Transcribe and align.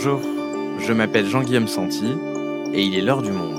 Bonjour, 0.00 0.20
je 0.78 0.92
m'appelle 0.92 1.26
Jean-Guillaume 1.26 1.66
Santi 1.66 2.14
et 2.72 2.84
il 2.84 2.94
est 2.94 3.00
l'heure 3.00 3.20
du 3.20 3.32
monde. 3.32 3.58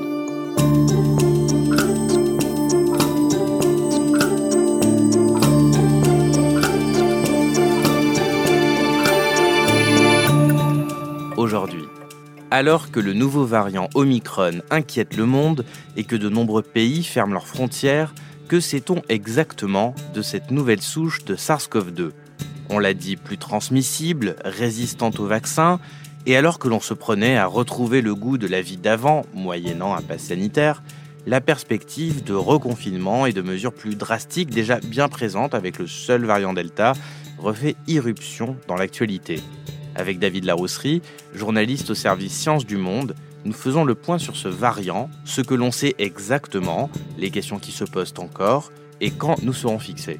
Aujourd'hui, 11.36 11.84
alors 12.52 12.90
que 12.90 13.02
le 13.02 13.12
nouveau 13.12 13.44
variant 13.44 13.90
Omicron 13.94 14.62
inquiète 14.72 15.18
le 15.18 15.26
monde 15.26 15.66
et 15.98 16.06
que 16.06 16.16
de 16.16 16.30
nombreux 16.30 16.64
pays 16.64 17.04
ferment 17.04 17.34
leurs 17.34 17.48
frontières, 17.48 18.16
que 18.48 18.62
sait-on 18.62 19.02
exactement 19.10 19.94
de 20.14 20.22
cette 20.22 20.52
nouvelle 20.52 20.82
souche 20.82 21.26
de 21.26 21.36
SARS-CoV-2 21.36 22.12
On 22.70 22.80
l'a 22.80 22.94
dit 22.94 23.18
plus 23.18 23.38
transmissible, 23.38 24.38
résistante 24.46 25.20
au 25.20 25.26
vaccin, 25.26 25.82
et 26.26 26.36
alors 26.36 26.60
que 26.60 26.68
l'on 26.68 26.80
se 26.80 26.94
prenait 26.94 27.38
à 27.38 27.46
retrouver 27.46 28.02
le 28.02 28.16
goût 28.16 28.38
de 28.38 28.48
la 28.48 28.62
vie 28.62 28.78
d'avant, 28.78 29.26
moyennant 29.34 29.96
un 29.96 30.02
pass 30.02 30.24
sanitaire, 30.24 30.84
la 31.26 31.42
perspective 31.42 32.24
de 32.24 32.34
reconfinement 32.34 33.26
et 33.26 33.34
de 33.34 33.42
mesures 33.42 33.74
plus 33.74 33.96
drastiques 33.96 34.50
déjà 34.50 34.80
bien 34.80 35.10
présentes 35.10 35.54
avec 35.54 35.78
le 35.80 35.88
seul 35.88 36.26
variant 36.26 36.54
Delta 36.54 36.94
refait 37.38 37.76
irruption 37.88 38.56
dans 38.68 38.76
l'actualité. 38.76 39.42
Avec 39.96 40.20
David 40.20 40.46
Larousserie, 40.46 41.02
journaliste 41.34 41.90
au 41.90 41.96
service 41.96 42.34
Sciences 42.34 42.66
du 42.66 42.78
Monde, 42.78 43.16
nous 43.46 43.54
faisons 43.54 43.86
le 43.86 43.96
point 43.96 44.18
sur 44.18 44.36
ce 44.36 44.48
variant, 44.48 45.10
ce 45.24 45.42
que 45.42 45.54
l'on 45.54 45.72
sait 45.72 45.96
exactement, 45.98 46.90
les 47.18 47.32
questions 47.32 47.60
qui 47.60 47.72
se 47.72 47.86
posent 47.86 48.14
encore, 48.18 48.72
et 49.02 49.12
quand 49.12 49.42
nous 49.44 49.54
serons 49.54 49.80
fixés. 49.80 50.20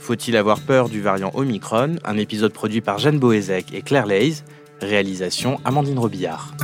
Faut-il 0.00 0.36
avoir 0.36 0.60
peur 0.60 0.88
du 0.88 1.00
variant 1.00 1.32
Omicron? 1.34 1.96
Un 2.04 2.16
épisode 2.16 2.52
produit 2.52 2.80
par 2.80 2.98
Jeanne 2.98 3.18
Boézek 3.18 3.74
et 3.74 3.82
Claire 3.82 4.06
Leys, 4.06 4.44
réalisation 4.80 5.58
Amandine 5.64 5.98
Robillard. 5.98 6.54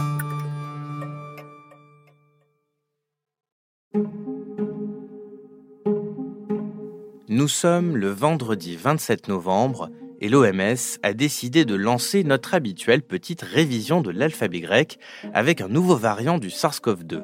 Nous 7.28 7.48
sommes 7.48 7.96
le 7.96 8.08
vendredi 8.10 8.76
27 8.76 9.28
novembre 9.28 9.90
et 10.20 10.28
l'OMS 10.28 10.98
a 11.02 11.12
décidé 11.14 11.64
de 11.64 11.74
lancer 11.74 12.22
notre 12.24 12.54
habituelle 12.54 13.02
petite 13.02 13.42
révision 13.42 14.02
de 14.02 14.10
l'alphabet 14.10 14.60
grec 14.60 14.98
avec 15.32 15.60
un 15.60 15.68
nouveau 15.68 15.96
variant 15.96 16.38
du 16.38 16.48
SARS-CoV-2. 16.48 17.22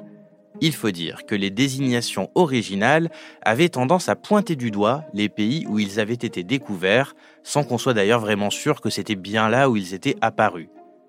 Il 0.60 0.74
faut 0.74 0.90
dire 0.90 1.24
que 1.26 1.36
les 1.36 1.50
désignations 1.50 2.30
originales 2.34 3.10
avaient 3.42 3.68
tendance 3.68 4.08
à 4.08 4.16
pointer 4.16 4.56
du 4.56 4.72
doigt 4.72 5.04
les 5.14 5.28
pays 5.28 5.66
où 5.68 5.78
ils 5.78 6.00
avaient 6.00 6.14
été 6.14 6.42
découverts, 6.42 7.14
sans 7.44 7.62
qu'on 7.62 7.78
soit 7.78 7.94
d'ailleurs 7.94 8.20
vraiment 8.20 8.50
sûr 8.50 8.80
que 8.80 8.90
c'était 8.90 9.14
bien 9.14 9.48
là 9.48 9.70
où 9.70 9.76
ils 9.76 9.94
étaient 9.94 10.16
apparus. 10.20 10.68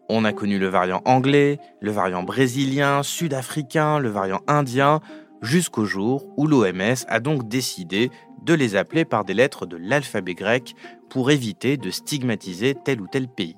On 0.09 0.25
a 0.25 0.33
connu 0.33 0.57
le 0.57 0.67
variant 0.67 1.01
anglais, 1.05 1.59
le 1.81 1.91
variant 1.91 2.23
brésilien, 2.23 3.03
sud-africain, 3.03 3.99
le 3.99 4.09
variant 4.09 4.41
indien, 4.47 5.01
jusqu'au 5.43 5.85
jour 5.85 6.25
où 6.35 6.47
l'OMS 6.47 7.05
a 7.07 7.19
donc 7.19 7.47
décidé 7.47 8.09
de 8.43 8.55
les 8.55 8.75
appeler 8.75 9.05
par 9.05 9.23
des 9.23 9.35
lettres 9.35 9.67
de 9.67 9.77
l'alphabet 9.77 10.33
grec 10.33 10.75
pour 11.09 11.29
éviter 11.29 11.77
de 11.77 11.91
stigmatiser 11.91 12.75
tel 12.83 13.01
ou 13.01 13.07
tel 13.07 13.27
pays. 13.27 13.55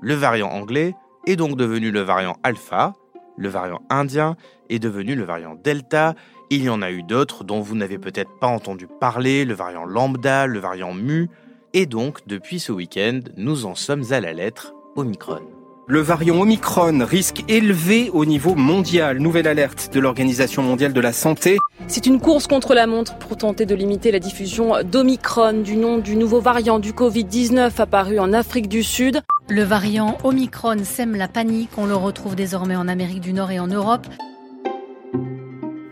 Le 0.00 0.14
variant 0.14 0.48
anglais 0.48 0.94
est 1.26 1.36
donc 1.36 1.56
devenu 1.56 1.92
le 1.92 2.00
variant 2.00 2.36
alpha, 2.42 2.94
le 3.36 3.48
variant 3.48 3.80
indien 3.88 4.36
est 4.68 4.80
devenu 4.80 5.14
le 5.14 5.24
variant 5.24 5.54
delta, 5.54 6.14
il 6.50 6.64
y 6.64 6.68
en 6.68 6.82
a 6.82 6.90
eu 6.90 7.02
d'autres 7.02 7.44
dont 7.44 7.60
vous 7.60 7.76
n'avez 7.76 7.98
peut-être 7.98 8.38
pas 8.40 8.48
entendu 8.48 8.88
parler, 9.00 9.44
le 9.44 9.54
variant 9.54 9.84
lambda, 9.84 10.46
le 10.46 10.58
variant 10.58 10.92
mu, 10.92 11.30
et 11.72 11.86
donc 11.86 12.26
depuis 12.26 12.58
ce 12.58 12.72
week-end, 12.72 13.20
nous 13.36 13.64
en 13.66 13.74
sommes 13.74 14.04
à 14.10 14.20
la 14.20 14.32
lettre 14.32 14.74
Omicron. 14.96 15.61
Le 15.88 16.00
variant 16.00 16.40
Omicron 16.40 17.04
risque 17.04 17.42
élevé 17.48 18.08
au 18.12 18.24
niveau 18.24 18.54
mondial. 18.54 19.18
Nouvelle 19.18 19.48
alerte 19.48 19.92
de 19.92 19.98
l'Organisation 19.98 20.62
mondiale 20.62 20.92
de 20.92 21.00
la 21.00 21.12
santé. 21.12 21.58
C'est 21.88 22.06
une 22.06 22.20
course 22.20 22.46
contre 22.46 22.72
la 22.72 22.86
montre 22.86 23.18
pour 23.18 23.36
tenter 23.36 23.66
de 23.66 23.74
limiter 23.74 24.12
la 24.12 24.20
diffusion 24.20 24.74
d'Omicron, 24.84 25.62
du 25.62 25.76
nom 25.76 25.98
du 25.98 26.14
nouveau 26.14 26.40
variant 26.40 26.78
du 26.78 26.92
Covid-19 26.92 27.80
apparu 27.80 28.20
en 28.20 28.32
Afrique 28.32 28.68
du 28.68 28.84
Sud. 28.84 29.22
Le 29.48 29.64
variant 29.64 30.18
Omicron 30.22 30.84
sème 30.84 31.16
la 31.16 31.26
panique. 31.26 31.70
On 31.76 31.86
le 31.86 31.96
retrouve 31.96 32.36
désormais 32.36 32.76
en 32.76 32.86
Amérique 32.86 33.20
du 33.20 33.32
Nord 33.32 33.50
et 33.50 33.58
en 33.58 33.66
Europe. 33.66 34.06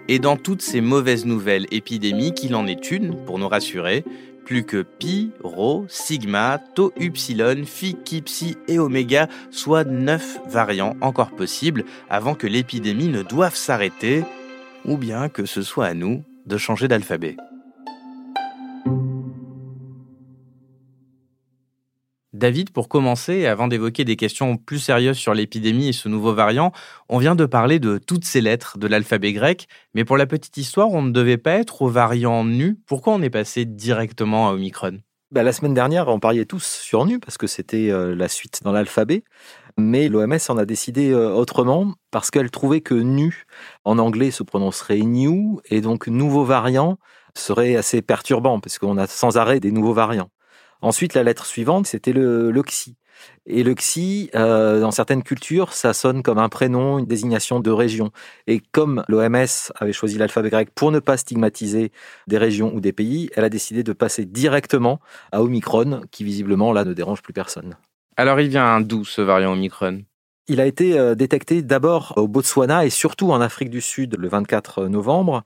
Et 0.06 0.18
dans 0.18 0.36
toutes 0.36 0.62
ces 0.62 0.80
mauvaises 0.80 1.24
nouvelles 1.24 1.66
épidémiques, 1.70 2.42
il 2.42 2.56
en 2.56 2.66
est 2.66 2.90
une, 2.90 3.16
pour 3.26 3.38
nous 3.38 3.46
rassurer, 3.46 4.04
plus 4.44 4.64
que 4.64 4.82
pi, 4.82 5.32
rho, 5.42 5.86
sigma, 5.88 6.58
tau, 6.74 6.92
upsilon, 6.98 7.64
phi, 7.64 7.96
chi, 8.04 8.22
psi 8.22 8.56
et 8.68 8.78
oméga, 8.78 9.28
soit 9.50 9.84
9 9.84 10.40
variants 10.48 10.96
encore 11.00 11.30
possibles 11.30 11.84
avant 12.08 12.34
que 12.34 12.46
l'épidémie 12.46 13.08
ne 13.08 13.22
doive 13.22 13.54
s'arrêter, 13.54 14.24
ou 14.84 14.96
bien 14.96 15.28
que 15.28 15.46
ce 15.46 15.62
soit 15.62 15.86
à 15.86 15.94
nous 15.94 16.24
de 16.46 16.56
changer 16.56 16.88
d'alphabet. 16.88 17.36
David, 22.40 22.70
pour 22.70 22.88
commencer, 22.88 23.44
avant 23.44 23.68
d'évoquer 23.68 24.06
des 24.06 24.16
questions 24.16 24.56
plus 24.56 24.78
sérieuses 24.78 25.18
sur 25.18 25.34
l'épidémie 25.34 25.88
et 25.88 25.92
ce 25.92 26.08
nouveau 26.08 26.32
variant, 26.32 26.72
on 27.10 27.18
vient 27.18 27.34
de 27.34 27.44
parler 27.44 27.78
de 27.78 27.98
toutes 27.98 28.24
ces 28.24 28.40
lettres 28.40 28.78
de 28.78 28.86
l'alphabet 28.86 29.34
grec, 29.34 29.68
mais 29.94 30.06
pour 30.06 30.16
la 30.16 30.24
petite 30.24 30.56
histoire, 30.56 30.88
on 30.88 31.02
ne 31.02 31.10
devait 31.10 31.36
pas 31.36 31.56
être 31.56 31.82
au 31.82 31.88
variant 31.88 32.42
nu. 32.42 32.78
Pourquoi 32.86 33.12
on 33.12 33.20
est 33.20 33.28
passé 33.28 33.66
directement 33.66 34.48
à 34.48 34.52
Omicron? 34.54 35.00
Bah, 35.30 35.42
la 35.42 35.52
semaine 35.52 35.74
dernière, 35.74 36.08
on 36.08 36.18
pariait 36.18 36.46
tous 36.46 36.64
sur 36.64 37.04
nu 37.04 37.20
parce 37.20 37.36
que 37.36 37.46
c'était 37.46 37.90
euh, 37.90 38.16
la 38.16 38.26
suite 38.26 38.60
dans 38.64 38.72
l'alphabet. 38.72 39.22
Mais 39.76 40.08
l'OMS 40.08 40.38
en 40.48 40.56
a 40.56 40.64
décidé 40.64 41.10
euh, 41.10 41.34
autrement 41.34 41.92
parce 42.10 42.30
qu'elle 42.30 42.50
trouvait 42.50 42.80
que 42.80 42.94
nu 42.94 43.44
en 43.84 43.98
anglais 43.98 44.30
se 44.30 44.42
prononcerait 44.42 45.00
new 45.00 45.60
et 45.66 45.82
donc 45.82 46.08
nouveau 46.08 46.44
variant 46.44 46.98
serait 47.36 47.76
assez 47.76 48.00
perturbant 48.00 48.60
parce 48.60 48.78
qu'on 48.78 48.96
a 48.96 49.06
sans 49.06 49.36
arrêt 49.36 49.60
des 49.60 49.72
nouveaux 49.72 49.92
variants. 49.92 50.30
Ensuite, 50.82 51.14
la 51.14 51.22
lettre 51.22 51.46
suivante, 51.46 51.86
c'était 51.86 52.12
le, 52.12 52.50
le 52.50 52.62
xi. 52.62 52.96
Et 53.46 53.62
le 53.62 53.74
xi, 53.74 54.30
euh, 54.34 54.80
dans 54.80 54.90
certaines 54.90 55.22
cultures, 55.22 55.72
ça 55.72 55.92
sonne 55.92 56.22
comme 56.22 56.38
un 56.38 56.48
prénom, 56.48 56.98
une 56.98 57.06
désignation 57.06 57.60
de 57.60 57.70
région. 57.70 58.10
Et 58.46 58.60
comme 58.72 59.04
l'OMS 59.08 59.72
avait 59.76 59.92
choisi 59.92 60.18
l'alphabet 60.18 60.50
grec 60.50 60.70
pour 60.74 60.90
ne 60.90 60.98
pas 61.00 61.16
stigmatiser 61.16 61.92
des 62.26 62.38
régions 62.38 62.72
ou 62.74 62.80
des 62.80 62.92
pays, 62.92 63.30
elle 63.34 63.44
a 63.44 63.48
décidé 63.48 63.82
de 63.82 63.92
passer 63.92 64.24
directement 64.24 65.00
à 65.32 65.42
Omicron, 65.42 66.02
qui 66.10 66.24
visiblement 66.24 66.72
là 66.72 66.84
ne 66.84 66.92
dérange 66.92 67.22
plus 67.22 67.32
personne. 67.32 67.76
Alors 68.16 68.40
il 68.40 68.48
vient 68.48 68.80
d'où 68.80 69.04
ce 69.04 69.22
variant 69.22 69.52
Omicron? 69.52 70.02
Il 70.48 70.60
a 70.60 70.66
été 70.66 70.98
euh, 70.98 71.14
détecté 71.14 71.62
d'abord 71.62 72.14
au 72.16 72.26
Botswana 72.26 72.84
et 72.84 72.90
surtout 72.90 73.30
en 73.30 73.40
Afrique 73.40 73.70
du 73.70 73.80
Sud 73.80 74.16
le 74.18 74.28
24 74.28 74.86
novembre, 74.86 75.44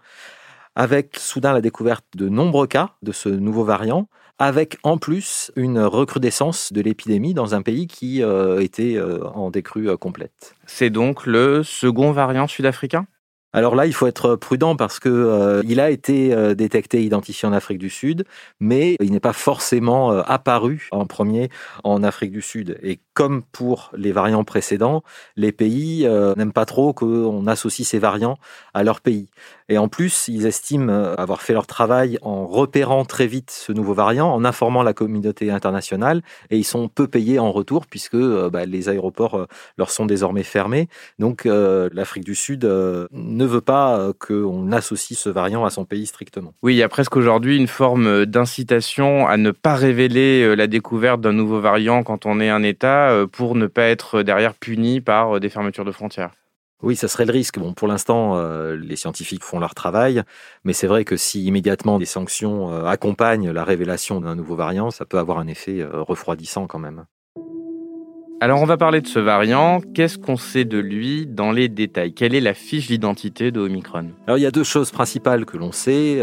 avec 0.75 1.17
soudain 1.19 1.53
la 1.53 1.61
découverte 1.61 2.05
de 2.17 2.29
nombreux 2.29 2.67
cas 2.67 2.91
de 3.03 3.13
ce 3.13 3.29
nouveau 3.29 3.65
variant 3.65 4.09
avec 4.39 4.79
en 4.83 4.99
plus 4.99 5.53
une 5.57 5.79
recrudescence 5.81 6.73
de 6.73 6.81
l'épidémie 6.81 7.35
dans 7.35 7.55
un 7.55 7.63
pays 7.63 7.87
qui 7.87 8.23
euh, 8.23 8.61
était 8.61 8.97
euh, 8.97 9.25
en 9.29 9.51
décrue 9.51 9.89
euh, 9.89 9.97
complète. 9.97 10.57
C'est 10.67 10.91
donc 10.91 11.27
le 11.27 11.63
second 11.63 12.13
variant 12.13 12.47
sud-africain? 12.47 13.07
Alors 13.55 13.75
là, 13.75 13.87
il 13.87 13.95
faut 13.95 14.07
être 14.07 14.37
prudent 14.37 14.77
parce 14.77 14.99
que 14.99 15.63
il 15.65 15.81
a 15.81 15.91
été 15.91 16.55
détecté, 16.55 17.03
identifié 17.03 17.49
en 17.49 17.53
Afrique 17.53 17.79
du 17.79 17.89
Sud, 17.89 18.25
mais 18.61 18.97
il 19.01 19.13
n'est 19.13 19.21
pas 19.21 19.33
forcément 19.33 20.11
apparu 20.11 20.89
en 20.91 21.07
premier 21.07 21.49
en 21.85 22.03
Afrique 22.03 22.33
du 22.33 22.43
Sud. 22.43 22.79
Et 22.83 23.01
comme 23.15 23.43
pour 23.43 23.91
les 23.97 24.13
variants 24.13 24.45
précédents, 24.45 25.03
les 25.37 25.53
pays 25.53 26.07
n'aiment 26.37 26.53
pas 26.53 26.67
trop 26.67 26.93
qu'on 26.93 27.47
associe 27.47 27.87
ces 27.87 27.99
variants 27.99 28.39
à 28.75 28.83
leur 28.83 29.01
pays. 29.01 29.29
Et 29.69 29.79
en 29.79 29.89
plus, 29.89 30.29
ils 30.29 30.47
estiment 30.47 30.93
euh, 30.93 31.15
avoir 31.17 31.41
fait 31.41 31.55
leur 31.55 31.67
travail 31.67 32.19
en 32.21 32.47
repérant 32.47 33.05
très 33.05 33.27
vite 33.27 33.51
ce 33.51 33.73
nouveau 33.73 33.95
variant, 33.95 34.31
en 34.31 34.45
informant 34.45 34.83
la 34.83 34.93
communauté 34.93 35.51
internationale, 35.51 36.23
et 36.51 36.59
ils 36.59 36.65
sont 36.65 36.89
peu 36.89 37.09
payés 37.09 37.39
en 37.39 37.51
retour 37.51 37.87
puisque 37.87 38.15
euh, 38.15 38.51
bah, 38.51 38.67
les 38.67 38.89
aéroports 38.91 39.37
euh, 39.37 39.47
leur 39.79 39.91
sont 39.91 40.05
désormais 40.05 40.43
fermés. 40.43 40.89
Donc 41.19 41.45
l'Afrique 41.45 42.25
du 42.25 42.35
Sud 42.35 42.65
ne 42.65 43.44
veut 43.45 43.61
pas 43.61 44.13
qu'on 44.19 44.73
associe 44.73 45.19
ce 45.19 45.29
variant 45.29 45.65
à 45.65 45.71
son 45.71 45.85
pays 45.85 46.07
strictement. 46.07 46.55
Oui, 46.63 46.75
il 46.75 46.79
y 46.79 46.83
a 46.83 46.89
presque 46.89 47.17
aujourd'hui 47.17 47.57
une 47.57 47.67
forme 47.67 48.27
d'incitation 48.27 49.27
à 49.27 49.37
ne 49.37 49.51
pas 49.51 49.75
révéler 49.75 50.57
la 50.57 50.67
découverte 50.67 51.21
d'un 51.21 51.33
nouveau 51.33 51.61
variant 51.61 52.03
quand 52.03 52.27
on 52.27 52.41
est 52.41 52.51
un 52.51 52.63
État 52.63 53.25
pour 53.33 53.55
ne 53.55 53.67
pas 53.67 53.85
être 53.85 54.23
derrière 54.23 54.55
puni 54.55 55.01
par 55.01 55.41
des 55.41 55.49
fermetures 55.49 55.85
de 55.85 55.93
frontières. 55.93 56.31
Oui, 56.85 56.97
ça 56.97 57.09
serait 57.09 57.25
le 57.25 57.33
risque. 57.33 57.59
Bon, 57.59 57.73
pour 57.73 57.89
l'instant, 57.89 58.37
euh, 58.37 58.77
les 58.77 58.97
scientifiques 58.97 59.43
font 59.43 59.59
leur 59.59 59.75
travail, 59.75 60.23
mais 60.65 60.75
c'est 60.75 60.87
vrai 60.87 61.07
que 61.07 61.17
si 61.17 61.43
immédiatement 61.43 61.99
des 61.99 62.05
sanctions 62.05 62.73
euh, 62.75 62.85
accompagnent 62.85 63.51
la 63.51 63.65
révélation 63.65 64.21
d'un 64.21 64.35
nouveau 64.35 64.55
variant, 64.55 64.91
ça 64.91 65.07
peut 65.07 65.19
avoir 65.19 65.39
un 65.39 65.47
effet 65.47 65.81
euh, 65.81 66.03
refroidissant 66.03 66.67
quand 66.67 66.79
même. 66.79 67.07
Alors 68.41 68.61
on 68.61 68.67
va 68.67 68.77
parler 68.77 69.01
de 69.01 69.07
ce 69.07 69.19
variant. 69.19 69.81
Qu'est-ce 69.95 70.19
qu'on 70.19 70.37
sait 70.37 70.67
de 70.67 70.77
lui 70.79 71.27
dans 71.27 71.51
les 71.51 71.69
détails? 71.69 72.13
Quelle 72.13 72.35
est 72.35 72.41
la 72.41 72.53
fiche 72.53 72.89
d'identité 72.89 73.51
de 73.51 73.61
Omicron? 73.61 74.11
Alors 74.27 74.37
il 74.37 74.43
y 74.43 74.47
a 74.47 74.51
deux 74.51 74.65
choses 74.65 74.91
principales 74.91 75.47
que 75.47 75.57
l'on 75.57 75.73
sait. 75.73 76.21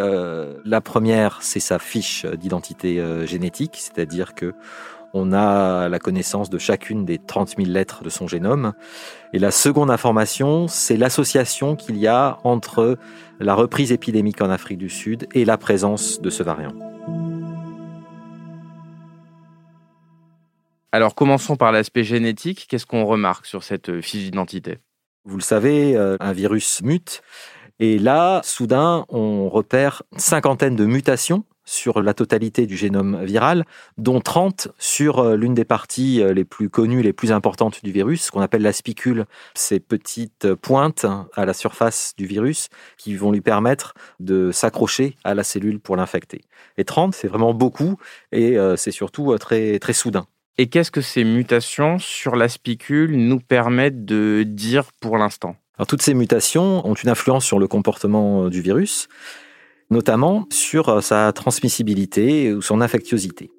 la 0.63 0.81
première, 0.81 1.39
c'est 1.41 1.59
sa 1.59 1.79
fiche 1.79 2.25
d'identité 2.25 3.03
génétique, 3.25 3.77
c'est-à-dire 3.77 4.35
que 4.35 4.53
On 5.13 5.33
a 5.33 5.89
la 5.89 5.99
connaissance 5.99 6.49
de 6.49 6.57
chacune 6.57 7.03
des 7.03 7.17
30 7.17 7.55
000 7.57 7.69
lettres 7.69 8.03
de 8.03 8.09
son 8.09 8.27
génome. 8.27 8.73
Et 9.33 9.39
la 9.39 9.51
seconde 9.51 9.91
information, 9.91 10.67
c'est 10.67 10.95
l'association 10.95 11.75
qu'il 11.75 11.97
y 11.97 12.07
a 12.07 12.37
entre 12.43 12.97
la 13.39 13.53
reprise 13.53 13.91
épidémique 13.91 14.41
en 14.41 14.49
Afrique 14.49 14.77
du 14.77 14.89
Sud 14.89 15.27
et 15.33 15.43
la 15.43 15.57
présence 15.57 16.21
de 16.21 16.29
ce 16.29 16.43
variant. 16.43 16.90
Alors 20.93 21.15
commençons 21.15 21.55
par 21.55 21.71
l'aspect 21.71 22.03
génétique. 22.03 22.67
Qu'est-ce 22.69 22.85
qu'on 22.85 23.05
remarque 23.05 23.45
sur 23.45 23.63
cette 23.63 24.01
fiche 24.01 24.23
d'identité? 24.23 24.79
Vous 25.23 25.37
le 25.37 25.43
savez, 25.43 25.95
euh, 25.95 26.17
un 26.19 26.33
virus 26.33 26.81
mute. 26.81 27.21
Et 27.79 27.97
là, 27.97 28.41
soudain, 28.43 29.05
on 29.07 29.47
repère 29.47 30.03
une 30.11 30.19
cinquantaine 30.19 30.75
de 30.75 30.85
mutations 30.85 31.45
sur 31.63 32.01
la 32.01 32.13
totalité 32.13 32.65
du 32.65 32.75
génome 32.75 33.23
viral, 33.23 33.65
dont 33.97 34.19
30 34.19 34.67
sur 34.77 35.19
euh, 35.19 35.37
l'une 35.37 35.53
des 35.53 35.63
parties 35.63 36.21
euh, 36.21 36.33
les 36.33 36.43
plus 36.43 36.69
connues, 36.69 37.01
les 37.01 37.13
plus 37.13 37.31
importantes 37.31 37.85
du 37.85 37.91
virus, 37.93 38.23
ce 38.23 38.31
qu'on 38.31 38.41
appelle 38.41 38.63
la 38.63 38.73
spicule, 38.73 39.25
ces 39.53 39.79
petites 39.79 40.55
pointes 40.55 41.05
à 41.35 41.45
la 41.45 41.53
surface 41.53 42.15
du 42.17 42.25
virus 42.25 42.67
qui 42.97 43.15
vont 43.15 43.31
lui 43.31 43.41
permettre 43.41 43.93
de 44.19 44.51
s'accrocher 44.51 45.15
à 45.23 45.35
la 45.35 45.43
cellule 45.45 45.79
pour 45.79 45.95
l'infecter. 45.95 46.41
Et 46.77 46.83
30, 46.83 47.15
c'est 47.15 47.29
vraiment 47.29 47.53
beaucoup 47.53 47.95
et 48.31 48.57
c'est 48.75 48.91
surtout 48.91 49.37
très, 49.37 49.79
très 49.79 49.93
soudain. 49.93 50.25
Et 50.57 50.67
qu'est-ce 50.67 50.91
que 50.91 51.01
ces 51.01 51.23
mutations 51.23 51.97
sur 51.97 52.35
la 52.35 52.49
spicule 52.49 53.15
nous 53.15 53.39
permettent 53.39 54.05
de 54.05 54.43
dire 54.43 54.91
pour 54.99 55.17
l'instant? 55.17 55.55
Toutes 55.87 56.01
ces 56.01 56.13
mutations 56.13 56.87
ont 56.87 56.93
une 56.93 57.09
influence 57.09 57.45
sur 57.45 57.57
le 57.57 57.67
comportement 57.67 58.45
euh, 58.45 58.49
du 58.49 58.61
virus, 58.61 59.07
notamment 59.89 60.45
sur 60.51 60.89
euh, 60.89 61.01
sa 61.01 61.31
transmissibilité 61.31 62.53
ou 62.53 62.61
son 62.61 62.81
infectiosité. 62.81 63.49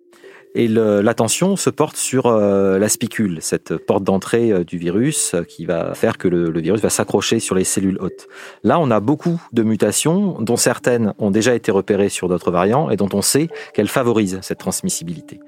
Et 0.54 0.68
l'attention 0.68 1.56
se 1.56 1.70
porte 1.70 1.96
sur 1.96 2.26
euh, 2.26 2.78
la 2.78 2.90
spicule, 2.90 3.38
cette 3.40 3.74
porte 3.78 4.04
d'entrée 4.04 4.64
du 4.66 4.76
virus 4.76 5.34
qui 5.48 5.64
va 5.64 5.94
faire 5.94 6.18
que 6.18 6.28
le, 6.28 6.50
le 6.50 6.60
virus 6.60 6.82
va 6.82 6.90
s'accrocher 6.90 7.40
sur 7.40 7.54
les 7.54 7.64
cellules 7.64 7.96
hôtes. 8.00 8.28
Là, 8.62 8.78
on 8.78 8.90
a 8.90 9.00
beaucoup 9.00 9.40
de 9.54 9.62
mutations 9.62 10.36
dont 10.42 10.58
certaines 10.58 11.14
ont 11.18 11.30
déjà 11.30 11.54
été 11.54 11.72
repérées 11.72 12.10
sur 12.10 12.28
d'autres 12.28 12.50
variants 12.50 12.90
et 12.90 12.96
dont 12.96 13.08
on 13.14 13.22
sait 13.22 13.48
qu'elles 13.72 13.88
favorisent 13.88 14.40
cette 14.42 14.58
transmissibilité. 14.58 15.40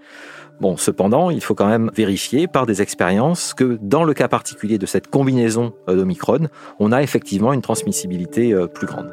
Bon, 0.60 0.76
cependant, 0.76 1.30
il 1.30 1.40
faut 1.40 1.54
quand 1.54 1.66
même 1.66 1.90
vérifier 1.94 2.46
par 2.46 2.64
des 2.64 2.80
expériences 2.80 3.54
que 3.54 3.76
dans 3.82 4.04
le 4.04 4.14
cas 4.14 4.28
particulier 4.28 4.78
de 4.78 4.86
cette 4.86 5.08
combinaison 5.08 5.74
euh, 5.88 5.96
d'Omicron, 5.96 6.48
on 6.78 6.92
a 6.92 7.02
effectivement 7.02 7.52
une 7.52 7.62
transmissibilité 7.62 8.52
euh, 8.52 8.66
plus 8.66 8.86
grande. 8.86 9.12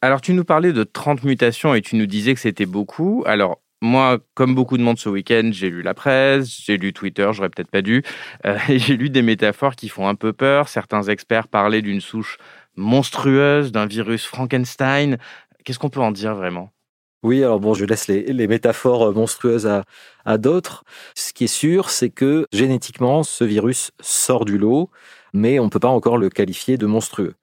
Alors 0.00 0.20
tu 0.20 0.34
nous 0.34 0.44
parlais 0.44 0.72
de 0.72 0.84
30 0.84 1.24
mutations 1.24 1.74
et 1.74 1.80
tu 1.80 1.96
nous 1.96 2.06
disais 2.06 2.34
que 2.34 2.40
c'était 2.40 2.66
beaucoup. 2.66 3.24
Alors 3.26 3.62
moi, 3.80 4.18
comme 4.34 4.54
beaucoup 4.54 4.78
de 4.78 4.82
monde 4.82 4.98
ce 4.98 5.08
week-end, 5.08 5.50
j'ai 5.52 5.70
lu 5.70 5.82
la 5.82 5.94
presse, 5.94 6.62
j'ai 6.64 6.76
lu 6.76 6.92
Twitter, 6.92 7.28
j'aurais 7.32 7.48
peut-être 7.48 7.70
pas 7.70 7.82
dû, 7.82 8.02
euh, 8.46 8.56
j'ai 8.68 8.96
lu 8.96 9.10
des 9.10 9.22
métaphores 9.22 9.76
qui 9.76 9.88
font 9.88 10.06
un 10.06 10.14
peu 10.14 10.32
peur. 10.32 10.68
Certains 10.68 11.02
experts 11.04 11.48
parlaient 11.48 11.82
d'une 11.82 12.00
souche 12.00 12.38
monstrueuse, 12.76 13.72
d'un 13.72 13.86
virus 13.86 14.24
Frankenstein. 14.24 15.18
Qu'est-ce 15.64 15.78
qu'on 15.78 15.90
peut 15.90 16.00
en 16.00 16.12
dire 16.12 16.34
vraiment? 16.34 16.70
Oui, 17.22 17.42
alors 17.42 17.58
bon, 17.58 17.72
je 17.72 17.86
laisse 17.86 18.06
les, 18.06 18.46
métaphores 18.46 19.14
monstrueuses 19.14 19.66
à, 19.66 19.84
à 20.26 20.36
d'autres. 20.36 20.84
Ce 21.14 21.32
qui 21.32 21.44
est 21.44 21.46
sûr, 21.46 21.88
c'est 21.88 22.10
que 22.10 22.46
génétiquement, 22.52 23.22
ce 23.22 23.44
virus 23.44 23.92
sort 24.00 24.44
du 24.44 24.58
lot, 24.58 24.90
mais 25.32 25.58
on 25.58 25.64
ne 25.64 25.70
peut 25.70 25.80
pas 25.80 25.88
encore 25.88 26.18
le 26.18 26.28
qualifier 26.28 26.76
de 26.76 26.84
monstrueux. 26.84 27.34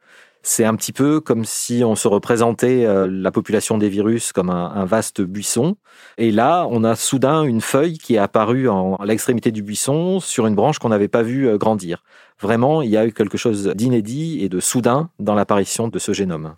C'est 0.43 0.65
un 0.65 0.75
petit 0.75 0.91
peu 0.91 1.19
comme 1.19 1.45
si 1.45 1.83
on 1.85 1.95
se 1.95 2.07
représentait 2.07 2.85
euh, 2.85 3.07
la 3.07 3.31
population 3.31 3.77
des 3.77 3.89
virus 3.89 4.31
comme 4.31 4.49
un, 4.49 4.85
vaste 4.85 5.21
buisson. 5.21 5.75
Et 6.17 6.31
là, 6.31 6.65
on 6.69 6.83
a 6.83 6.95
soudain 6.95 7.43
une 7.43 7.61
feuille 7.61 7.99
qui 7.99 8.15
est 8.15 8.19
apparue 8.19 8.67
en, 8.67 8.95
à 8.95 9.05
l'extrémité 9.05 9.51
du 9.51 9.61
buisson 9.61 10.19
sur 10.19 10.47
une 10.47 10.55
branche 10.55 10.79
qu'on 10.79 10.89
n'avait 10.89 11.07
pas 11.07 11.21
vue 11.21 11.47
euh, 11.47 11.57
grandir. 11.57 12.03
Vraiment, 12.39 12.81
il 12.81 12.89
y 12.89 12.97
a 12.97 13.05
eu 13.05 13.13
quelque 13.13 13.37
chose 13.37 13.67
d'inédit 13.75 14.43
et 14.43 14.49
de 14.49 14.59
soudain 14.59 15.11
dans 15.19 15.35
l'apparition 15.35 15.87
de 15.87 15.99
ce 15.99 16.11
génome. 16.11 16.55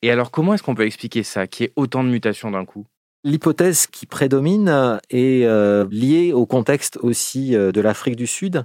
Et 0.00 0.10
alors, 0.10 0.30
comment 0.30 0.54
est-ce 0.54 0.62
qu'on 0.62 0.74
peut 0.74 0.86
expliquer 0.86 1.22
ça, 1.22 1.46
qu'il 1.46 1.66
y 1.66 1.68
ait 1.68 1.72
autant 1.76 2.02
de 2.02 2.08
mutations 2.08 2.50
d'un 2.50 2.64
coup? 2.64 2.86
L'hypothèse 3.24 3.86
qui 3.88 4.06
prédomine 4.06 5.00
est 5.10 5.44
euh, 5.44 5.86
liée 5.90 6.32
au 6.32 6.46
contexte 6.46 6.98
aussi 7.02 7.50
de 7.50 7.80
l'Afrique 7.80 8.16
du 8.16 8.28
Sud 8.28 8.64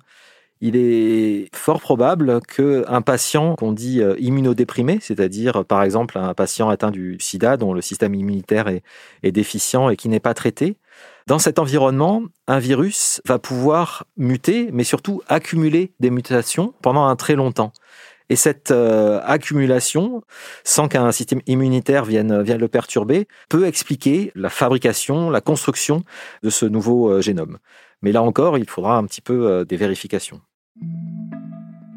il 0.66 0.78
est 0.78 1.54
fort 1.54 1.82
probable 1.82 2.40
qu'un 2.40 3.02
patient 3.02 3.56
qu'on 3.56 3.74
dit 3.74 4.02
euh, 4.02 4.16
immunodéprimé, 4.18 5.00
c'est-à-dire 5.02 5.66
par 5.66 5.84
exemple 5.84 6.18
un 6.18 6.34
patient 6.34 6.70
atteint 6.70 6.90
du 6.90 7.18
sida 7.20 7.58
dont 7.58 7.74
le 7.74 7.82
système 7.82 8.16
immunitaire 8.16 8.70
est, 8.70 9.32
déficient 9.32 9.90
et 9.90 9.98
qui 9.98 10.08
n'est 10.08 10.22
pas 10.22 10.34
traité, 10.34 10.78
dans 11.28 11.38
cet 11.38 11.60
environnement, 11.60 12.24
un 12.48 12.60
virus 12.60 13.22
va 13.28 13.40
pouvoir 13.40 14.06
muter, 14.16 14.70
mais 14.72 14.86
surtout 14.86 15.22
accumuler 15.28 15.92
des 16.00 16.10
mutations 16.10 16.74
pendant 16.82 17.08
un 17.08 17.18
très 17.18 17.36
longtemps. 17.36 17.74
Et 18.30 18.38
cette 18.38 18.72
euh, 18.72 19.20
accumulation, 19.26 20.24
sans 20.64 20.88
qu'un 20.88 21.12
système 21.12 21.42
immunitaire 21.46 22.06
vienne, 22.06 22.42
vienne 22.42 22.60
le 22.60 22.70
perturber, 22.70 23.28
peut 23.50 23.66
expliquer 23.66 24.32
la 24.34 24.50
fabrication, 24.50 25.30
la 25.30 25.42
construction 25.42 26.04
de 26.42 26.50
ce 26.50 26.66
nouveau 26.66 27.10
euh, 27.10 27.22
génome. 27.22 27.58
Mais 28.02 28.14
là 28.14 28.24
encore, 28.24 28.58
il 28.58 28.70
faudra 28.70 28.96
un 28.96 29.04
petit 29.04 29.22
peu 29.22 29.66
des 29.66 29.78
vérifications. 29.78 30.42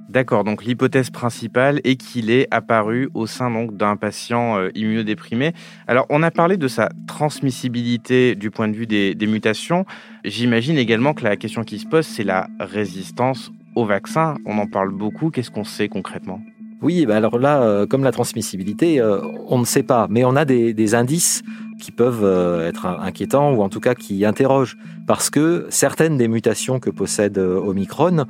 D'accord, 0.08 0.44
donc 0.44 0.64
l'hypothèse 0.64 1.10
principale 1.10 1.80
est 1.82 1.96
qu'il 1.96 2.30
est 2.30 2.46
apparu 2.52 3.10
au 3.14 3.26
sein 3.26 3.50
donc 3.50 3.76
d'un 3.76 3.96
patient 3.96 4.56
euh, 4.56 4.68
immunodéprimé. 4.76 5.52
Alors 5.88 6.06
on 6.10 6.22
a 6.22 6.30
parlé 6.30 6.56
de 6.56 6.68
sa 6.68 6.90
transmissibilité 7.08 8.36
du 8.36 8.52
point 8.52 8.68
de 8.68 8.76
vue 8.76 8.86
des, 8.86 9.16
mutations. 9.26 9.84
J'imagine 10.24 10.78
également 10.78 11.12
que 11.12 11.24
la 11.24 11.36
question 11.36 11.64
qui 11.64 11.80
se 11.80 11.86
pose, 11.86 12.06
c'est 12.06 12.22
la 12.22 12.46
résistance 12.60 13.50
au 13.74 13.84
vaccin. 13.84 14.36
On 14.46 14.58
en 14.58 14.68
parle 14.68 14.92
beaucoup. 14.92 15.30
Qu'est-ce 15.30 15.50
qu'on 15.50 15.64
sait 15.64 15.88
concrètement? 15.88 16.40
Oui, 16.82 17.04
bah 17.04 17.16
alors 17.16 17.40
là, 17.40 17.62
euh, 17.62 17.86
comme 17.86 18.04
la 18.04 18.12
transmissibilité, 18.12 19.00
euh, 19.00 19.20
on 19.48 19.58
ne 19.58 19.64
sait 19.64 19.82
pas, 19.82 20.06
mais 20.08 20.24
on 20.24 20.36
a 20.36 20.44
des, 20.44 20.94
indices 20.94 21.42
qui 21.80 21.90
peuvent 21.90 22.24
être 22.64 22.86
inquiétants 22.86 23.52
ou 23.52 23.62
en 23.62 23.68
tout 23.68 23.80
cas 23.80 23.94
qui 23.94 24.24
interrogent 24.24 24.78
parce 25.06 25.30
que 25.30 25.66
certaines 25.68 26.16
des 26.16 26.28
mutations 26.28 26.78
que 26.78 26.90
possède 26.90 27.38
Omicron 27.38 28.24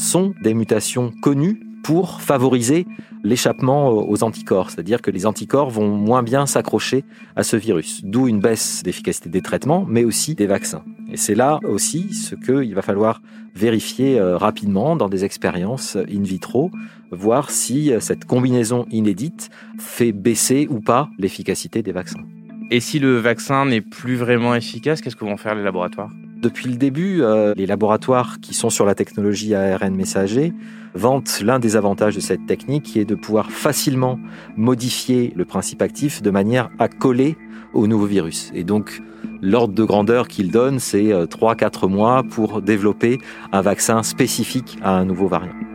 sont 0.00 0.34
des 0.42 0.54
mutations 0.54 1.12
connues 1.22 1.60
pour 1.82 2.20
favoriser 2.20 2.86
l'échappement 3.22 3.88
aux 3.88 4.22
anticorps, 4.22 4.70
c'est-à-dire 4.70 5.02
que 5.02 5.10
les 5.10 5.26
anticorps 5.26 5.70
vont 5.70 5.88
moins 5.88 6.22
bien 6.22 6.46
s'accrocher 6.46 7.04
à 7.36 7.42
ce 7.42 7.56
virus, 7.56 8.00
d'où 8.04 8.28
une 8.28 8.40
baisse 8.40 8.82
d'efficacité 8.82 9.28
des 9.28 9.42
traitements, 9.42 9.84
mais 9.88 10.04
aussi 10.04 10.34
des 10.34 10.46
vaccins. 10.46 10.82
Et 11.10 11.16
c'est 11.16 11.34
là 11.34 11.58
aussi 11.64 12.14
ce 12.14 12.34
qu'il 12.34 12.74
va 12.74 12.82
falloir 12.82 13.20
vérifier 13.54 14.18
euh, 14.18 14.36
rapidement 14.36 14.96
dans 14.96 15.08
des 15.08 15.24
expériences 15.24 15.96
in 15.96 16.22
vitro, 16.22 16.70
voir 17.10 17.50
si 17.50 17.92
euh, 17.92 18.00
cette 18.00 18.24
combinaison 18.24 18.86
inédite 18.90 19.50
fait 19.78 20.12
baisser 20.12 20.66
ou 20.70 20.80
pas 20.80 21.10
l'efficacité 21.18 21.82
des 21.82 21.92
vaccins. 21.92 22.24
Et 22.70 22.80
si 22.80 23.00
le 23.00 23.18
vaccin 23.18 23.66
n'est 23.66 23.80
plus 23.80 24.14
vraiment 24.14 24.54
efficace, 24.54 25.00
qu'est-ce 25.00 25.16
que 25.16 25.24
vont 25.24 25.36
faire 25.36 25.56
les 25.56 25.64
laboratoires? 25.64 26.10
Depuis 26.40 26.70
le 26.70 26.76
début, 26.76 27.22
euh, 27.22 27.52
les 27.56 27.66
laboratoires 27.66 28.40
qui 28.40 28.54
sont 28.54 28.70
sur 28.70 28.86
la 28.86 28.94
technologie 28.94 29.54
ARN 29.54 29.94
messager 29.94 30.54
vantent 30.94 31.40
l'un 31.42 31.58
des 31.58 31.76
avantages 31.76 32.14
de 32.14 32.20
cette 32.20 32.46
technique 32.46 32.84
qui 32.84 32.98
est 32.98 33.04
de 33.04 33.14
pouvoir 33.14 33.50
facilement 33.50 34.18
modifier 34.56 35.32
le 35.36 35.44
principe 35.44 35.82
actif 35.82 36.22
de 36.22 36.30
manière 36.30 36.70
à 36.78 36.88
coller 36.88 37.36
au 37.74 37.86
nouveau 37.86 38.06
virus. 38.06 38.50
Et 38.54 38.64
donc, 38.64 39.02
l'ordre 39.42 39.74
de 39.74 39.84
grandeur 39.84 40.28
qu'ils 40.28 40.50
donnent, 40.50 40.78
c'est 40.78 41.12
3-4 41.12 41.84
euh, 41.84 41.88
mois 41.88 42.22
pour 42.22 42.62
développer 42.62 43.18
un 43.52 43.60
vaccin 43.60 44.02
spécifique 44.02 44.78
à 44.82 44.96
un 44.96 45.04
nouveau 45.04 45.28
variant. 45.28 45.69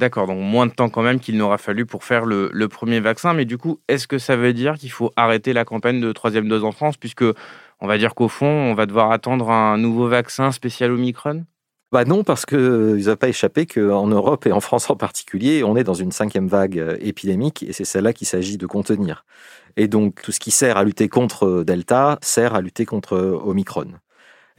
D'accord, 0.00 0.26
donc 0.26 0.40
moins 0.40 0.64
de 0.64 0.72
temps 0.72 0.88
quand 0.88 1.02
même 1.02 1.20
qu'il 1.20 1.36
n'aura 1.36 1.58
fallu 1.58 1.84
pour 1.84 2.04
faire 2.04 2.24
le, 2.24 2.68
premier 2.68 3.00
vaccin. 3.00 3.34
Mais 3.34 3.44
du 3.44 3.58
coup, 3.58 3.80
est-ce 3.86 4.08
que 4.08 4.16
ça 4.16 4.34
veut 4.34 4.54
dire 4.54 4.78
qu'il 4.78 4.90
faut 4.90 5.12
arrêter 5.14 5.52
la 5.52 5.66
campagne 5.66 6.00
de 6.00 6.10
troisième 6.12 6.48
dose 6.48 6.64
en 6.64 6.72
France, 6.72 6.96
puisque 6.96 7.24
on 7.80 7.86
va 7.86 7.98
dire 7.98 8.14
qu'au 8.14 8.28
fond, 8.28 8.46
on 8.46 8.72
va 8.72 8.86
devoir 8.86 9.12
attendre 9.12 9.50
un 9.50 9.76
nouveau 9.76 10.08
vaccin 10.08 10.52
spécial 10.52 10.90
Omicron? 10.92 11.44
Bah 11.92 12.06
non, 12.06 12.24
parce 12.24 12.46
qu'il 12.46 12.58
ne 12.58 13.02
va 13.02 13.16
pas 13.16 13.28
échapper 13.28 13.66
qu'en 13.66 14.06
Europe 14.06 14.46
et 14.46 14.52
en 14.52 14.60
France 14.60 14.88
en 14.88 14.96
particulier, 14.96 15.62
on 15.64 15.76
est 15.76 15.84
dans 15.84 15.92
une 15.92 16.12
cinquième 16.12 16.48
vague 16.48 16.78
euh, 16.78 16.96
épidémique 17.00 17.62
et 17.62 17.74
c'est 17.74 17.84
celle-là 17.84 18.14
qu'il 18.14 18.26
s'agit 18.26 18.56
de 18.56 18.66
contenir. 18.66 19.26
Et 19.76 19.86
donc 19.86 20.22
tout 20.22 20.32
ce 20.32 20.40
qui 20.40 20.50
sert 20.50 20.78
à 20.78 20.84
lutter 20.84 21.10
contre 21.10 21.62
Delta 21.62 22.18
sert 22.22 22.54
à 22.54 22.62
lutter 22.62 22.86
contre 22.86 23.18
Omicron. 23.18 23.88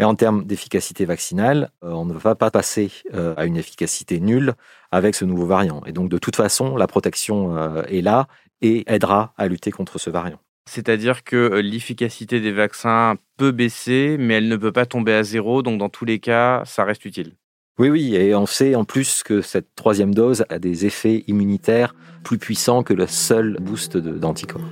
Et 0.01 0.03
en 0.03 0.15
termes 0.15 0.45
d'efficacité 0.45 1.05
vaccinale, 1.05 1.69
euh, 1.83 1.91
on 1.91 2.05
ne 2.05 2.13
va 2.13 2.33
pas 2.33 2.49
passer 2.49 2.91
euh, 3.13 3.35
à 3.37 3.45
une 3.45 3.55
efficacité 3.55 4.19
nulle 4.19 4.55
avec 4.91 5.13
ce 5.13 5.25
nouveau 5.25 5.45
variant. 5.45 5.83
Et 5.85 5.91
donc, 5.91 6.09
de 6.09 6.17
toute 6.17 6.35
façon, 6.35 6.75
la 6.75 6.87
protection 6.87 7.55
euh, 7.55 7.83
est 7.83 8.01
là 8.01 8.27
et 8.61 8.83
aidera 8.91 9.35
à 9.37 9.47
lutter 9.47 9.69
contre 9.69 9.99
ce 9.99 10.09
variant. 10.09 10.39
C'est-à-dire 10.67 11.23
que 11.23 11.59
l'efficacité 11.59 12.39
des 12.39 12.51
vaccins 12.51 13.15
peut 13.37 13.51
baisser, 13.51 14.17
mais 14.19 14.35
elle 14.35 14.47
ne 14.47 14.55
peut 14.55 14.71
pas 14.71 14.87
tomber 14.87 15.13
à 15.13 15.21
zéro. 15.21 15.61
Donc, 15.61 15.77
dans 15.77 15.89
tous 15.89 16.05
les 16.05 16.17
cas, 16.17 16.63
ça 16.65 16.83
reste 16.83 17.05
utile. 17.05 17.33
Oui, 17.77 17.89
oui, 17.89 18.15
et 18.15 18.33
on 18.33 18.47
sait 18.47 18.73
en 18.73 18.85
plus 18.85 19.21
que 19.21 19.41
cette 19.41 19.75
troisième 19.75 20.15
dose 20.15 20.45
a 20.49 20.57
des 20.57 20.87
effets 20.87 21.23
immunitaires 21.27 21.93
plus 22.23 22.39
puissants 22.39 22.81
que 22.81 22.93
le 22.95 23.05
seul 23.05 23.57
boost 23.61 23.97
d'anticorps. 23.97 24.65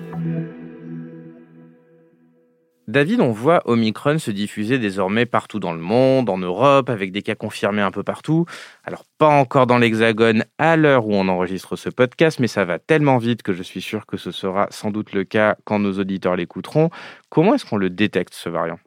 David, 2.89 3.22
on 3.22 3.31
voit 3.31 3.62
Omicron 3.65 4.17
se 4.17 4.31
diffuser 4.31 4.79
désormais 4.79 5.27
partout 5.27 5.60
dans 5.60 5.74
le 5.74 5.79
monde, 5.79 6.27
en 6.27 6.39
Europe, 6.39 6.89
avec 6.89 7.12
des 7.12 7.22
cas 7.22 7.36
confirmés 7.36 7.84
un 7.84 7.91
peu 7.91 8.01
partout. 8.01 8.46
Alors 8.84 9.05
pas 9.19 9.27
encore 9.27 9.67
dans 9.67 9.77
l'Hexagone 9.77 10.43
à 10.58 10.75
l'heure 10.75 11.05
où 11.05 11.13
on 11.13 11.27
enregistre 11.27 11.75
ce 11.75 11.89
podcast, 11.89 12.39
mais 12.39 12.48
ça 12.48 12.65
va 12.65 12.79
tellement 12.79 13.19
vite 13.19 13.43
que 13.43 13.53
je 13.53 13.62
suis 13.62 13.81
sûr 13.81 14.08
que 14.08 14.17
ce 14.17 14.31
sera 14.31 14.65
sans 14.72 14.89
doute 14.89 15.13
le 15.13 15.24
cas 15.24 15.55
quand 15.65 15.77
nos 15.77 16.00
auditeurs 16.00 16.36
l'écouteront. 16.36 16.89
Comment 17.29 17.53
est-ce 17.53 17.65
qu'on 17.65 17.77
le 17.77 17.91
détecte, 17.91 18.34
ce 18.34 18.50
variant? 18.50 18.79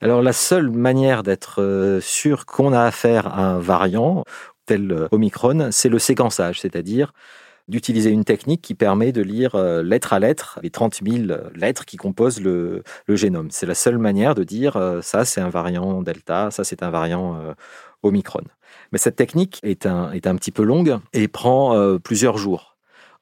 Alors 0.00 0.22
la 0.22 0.32
seule 0.32 0.70
manière 0.70 1.22
d'être 1.22 1.60
euh, 1.60 2.00
sûr 2.00 2.46
qu'on 2.46 2.72
a 2.72 2.84
affaire 2.84 3.26
à 3.26 3.42
un 3.42 3.58
variant 3.58 4.24
tel 4.64 4.90
euh, 4.90 5.08
Omicron, 5.10 5.68
c'est 5.70 5.90
le 5.90 5.98
séquençage, 5.98 6.60
c'est-à-dire 6.60 7.12
d'utiliser 7.70 8.10
une 8.10 8.24
technique 8.24 8.60
qui 8.60 8.74
permet 8.74 9.12
de 9.12 9.22
lire 9.22 9.54
euh, 9.54 9.82
lettre 9.82 10.12
à 10.12 10.18
lettre 10.18 10.58
les 10.62 10.70
30 10.70 11.00
000 11.06 11.40
lettres 11.54 11.86
qui 11.86 11.96
composent 11.96 12.40
le, 12.40 12.82
génome. 13.08 13.50
C'est 13.50 13.66
la 13.66 13.74
seule 13.74 13.98
manière 13.98 14.34
de 14.34 14.44
dire 14.44 14.76
euh, 14.76 15.00
ça 15.02 15.24
c'est 15.24 15.40
un 15.40 15.48
variant 15.48 16.02
Delta, 16.02 16.50
ça 16.50 16.64
c'est 16.64 16.82
un 16.82 16.90
variant 16.90 17.36
euh, 17.36 17.54
Omicron. 18.02 18.42
Mais 18.92 18.98
cette 18.98 19.16
technique 19.16 19.60
est 19.62 19.86
un, 19.86 20.10
est 20.10 20.26
un 20.26 20.34
petit 20.34 20.50
peu 20.50 20.64
longue 20.64 20.98
et 21.12 21.28
prend 21.28 21.98
plusieurs 21.98 22.38
jours. 22.38 22.76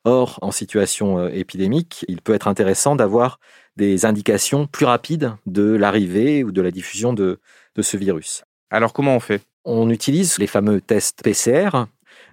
Or, 0.05 0.38
en 0.40 0.50
situation 0.50 1.28
épidémique, 1.28 2.05
il 2.09 2.23
peut 2.23 2.33
être 2.33 2.49
intéressant 2.49 2.97
d'avoir 2.97 3.38
des 3.76 4.07
indications 4.07 4.67
plus 4.67 4.87
rapides 4.87 5.33
de 5.47 5.73
l'arrivée 5.73 6.45
ou 6.45 6.52
de 6.52 6.62
la 6.62 6.71
diffusion 6.71 7.12
de, 7.12 7.40
de 7.75 7.83
ce 7.83 7.97
virus. 7.97 8.45
Alors 8.71 8.93
comment 8.93 9.17
on 9.17 9.21
fait? 9.21 9.43
On 9.64 9.90
utilise 9.90 10.38
les 10.38 10.47
fameux 10.47 10.81
tests 10.81 11.23
PCR 11.23 11.71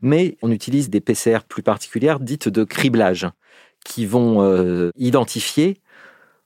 mais 0.02 0.38
on 0.42 0.52
utilise 0.52 0.90
des 0.90 1.02
PCR 1.02 1.40
plus 1.48 1.64
particulières 1.64 2.20
dites 2.20 2.50
de 2.50 2.64
criblage, 2.64 3.28
qui 3.84 4.06
vont 4.06 4.42
euh, 4.42 4.90
identifier 4.98 5.82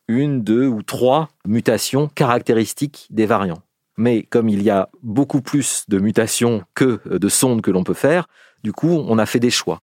une, 0.08 0.44
deux 0.44 0.68
ou 0.68 0.82
trois 0.82 1.30
mutations 1.48 2.08
caractéristiques 2.08 3.08
des 3.10 3.26
variants. 3.26 3.62
Mais 3.98 4.24
comme 4.24 4.50
il 4.50 4.64
y 4.64 4.70
a 4.70 4.90
beaucoup 5.04 5.42
plus 5.42 5.86
de 5.88 6.00
mutations 6.00 6.64
que 6.74 7.02
de 7.10 7.30
sondes 7.30 7.62
que 7.62 7.72
l'on 7.72 7.84
peut 7.84 7.94
faire, 7.94 8.28
du 8.64 8.72
coup, 8.74 8.90
on 8.90 9.18
a 9.18 9.26
fait 9.26 9.40
des 9.40 9.50
choix. 9.50 9.80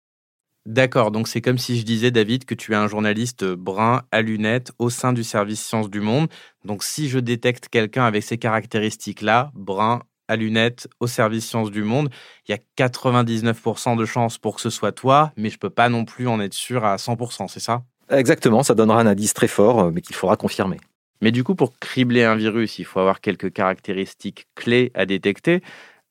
D'accord, 0.66 1.10
donc 1.10 1.28
c'est 1.28 1.42
comme 1.42 1.58
si 1.58 1.78
je 1.78 1.84
disais, 1.84 2.10
David, 2.10 2.46
que 2.46 2.54
tu 2.54 2.72
es 2.72 2.74
un 2.74 2.88
journaliste 2.88 3.44
brun 3.44 4.02
à 4.10 4.22
lunettes 4.22 4.72
au 4.78 4.88
sein 4.88 5.12
du 5.12 5.22
service 5.22 5.62
Sciences 5.62 5.90
du 5.90 6.00
Monde. 6.00 6.28
Donc 6.64 6.82
si 6.82 7.10
je 7.10 7.18
détecte 7.18 7.68
quelqu'un 7.68 8.04
avec 8.04 8.22
ces 8.22 8.38
caractéristiques-là, 8.38 9.52
brun 9.54 10.00
à 10.28 10.36
lunettes 10.36 10.88
au 11.00 11.06
service 11.06 11.46
Sciences 11.46 11.70
du 11.70 11.82
Monde, 11.82 12.10
il 12.48 12.52
y 12.52 12.54
a 12.54 12.88
99% 12.88 13.96
de 13.96 14.04
chances 14.04 14.38
pour 14.38 14.56
que 14.56 14.60
ce 14.60 14.70
soit 14.70 14.92
toi, 14.92 15.32
mais 15.36 15.50
je 15.50 15.58
peux 15.58 15.70
pas 15.70 15.88
non 15.88 16.04
plus 16.04 16.28
en 16.28 16.40
être 16.40 16.54
sûr 16.54 16.84
à 16.84 16.96
100%, 16.96 17.48
c'est 17.48 17.60
ça? 17.60 17.82
Exactement, 18.10 18.62
ça 18.62 18.74
donnera 18.74 19.00
un 19.00 19.06
indice 19.06 19.34
très 19.34 19.48
fort, 19.48 19.80
euh, 19.80 19.90
mais 19.92 20.00
qu'il 20.00 20.14
faudra 20.16 20.36
confirmer. 20.36 20.78
Mais 21.20 21.30
du 21.30 21.44
coup, 21.44 21.54
pour 21.54 21.78
cribler 21.78 22.24
un 22.24 22.36
virus, 22.36 22.78
il 22.78 22.84
faut 22.84 23.00
avoir 23.00 23.20
quelques 23.20 23.52
caractéristiques 23.52 24.46
clés 24.54 24.90
à 24.94 25.06
détecter. 25.06 25.62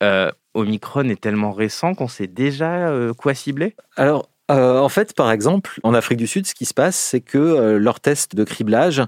Euh, 0.01 0.31
Omicron 0.53 1.07
est 1.09 1.21
tellement 1.21 1.51
récent 1.51 1.93
qu'on 1.93 2.07
sait 2.07 2.27
déjà 2.27 2.87
euh, 2.89 3.13
quoi 3.13 3.33
cibler? 3.33 3.75
Alors, 3.95 4.29
en 4.49 4.89
fait, 4.89 5.15
par 5.15 5.31
exemple, 5.31 5.79
en 5.83 5.93
Afrique 5.93 6.19
du 6.19 6.27
Sud, 6.27 6.45
ce 6.45 6.53
qui 6.53 6.65
se 6.65 6.75
passe, 6.75 6.95
c'est 6.95 7.21
que 7.21 7.77
leurs 7.77 7.99
tests 7.99 8.35
de 8.35 8.43
criblage 8.43 9.01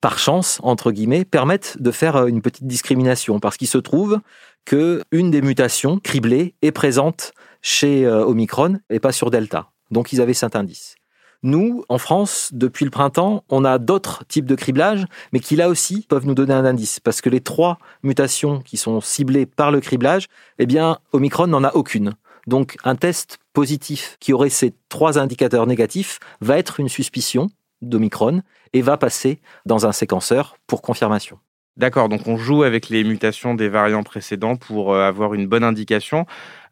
par 0.00 0.18
chance, 0.18 0.58
entre 0.62 0.92
guillemets, 0.92 1.24
permettent 1.24 1.80
de 1.80 1.90
faire 1.90 2.16
euh, 2.16 2.26
une 2.26 2.42
petite 2.42 2.66
discrimination, 2.66 3.40
parce 3.40 3.56
qu'il 3.56 3.68
se 3.68 3.78
trouve 3.78 4.20
que 4.64 5.02
une 5.12 5.30
des 5.30 5.42
mutations 5.42 5.98
criblées 5.98 6.54
est 6.62 6.72
présente 6.72 7.32
chez 7.62 8.04
euh, 8.06 8.24
Omicron 8.24 8.78
et 8.90 9.00
pas 9.00 9.12
sur 9.12 9.30
Delta. 9.30 9.70
Donc 9.90 10.12
ils 10.12 10.20
avaient 10.20 10.34
cet 10.34 10.56
indice. 10.56 10.96
Nous, 11.42 11.84
en 11.90 11.98
France, 11.98 12.48
depuis 12.52 12.86
le 12.86 12.90
printemps, 12.90 13.44
on 13.50 13.66
a 13.66 13.78
d'autres 13.78 14.24
types 14.26 14.46
de 14.46 14.54
criblage, 14.54 15.04
mais 15.32 15.40
qui 15.40 15.56
là 15.56 15.68
aussi 15.68 16.06
peuvent 16.08 16.26
nous 16.26 16.34
donner 16.34 16.54
un 16.54 16.64
indice, 16.64 17.00
parce 17.00 17.20
que 17.20 17.28
les 17.28 17.42
trois 17.42 17.78
mutations 18.02 18.60
qui 18.60 18.78
sont 18.78 19.02
ciblées 19.02 19.44
par 19.44 19.70
le 19.70 19.80
criblage, 19.80 20.26
eh 20.58 20.64
bien, 20.64 20.98
Omicron 21.12 21.46
n'en 21.46 21.62
a 21.62 21.74
aucune. 21.74 22.14
Donc 22.46 22.76
un 22.84 22.96
test 22.96 23.38
positif 23.52 24.16
qui 24.20 24.32
aurait 24.32 24.50
ces 24.50 24.72
trois 24.88 25.18
indicateurs 25.18 25.66
négatifs 25.66 26.18
va 26.40 26.58
être 26.58 26.80
une 26.80 26.88
suspicion 26.88 27.48
d'Omicron 27.88 28.42
et 28.72 28.82
va 28.82 28.96
passer 28.96 29.40
dans 29.66 29.86
un 29.86 29.92
séquenceur 29.92 30.56
pour 30.66 30.82
confirmation. 30.82 31.38
D'accord, 31.76 32.08
donc 32.08 32.28
on 32.28 32.36
joue 32.36 32.62
avec 32.62 32.88
les 32.88 33.02
mutations 33.02 33.54
des 33.54 33.68
variants 33.68 34.04
précédents 34.04 34.54
pour 34.54 34.94
euh, 34.94 35.02
avoir 35.02 35.34
une 35.34 35.48
bonne 35.48 35.64
indication. 35.64 36.24